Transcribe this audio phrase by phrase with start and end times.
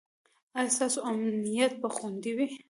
[0.57, 2.47] ایا ستاسو امنیت به خوندي وي؟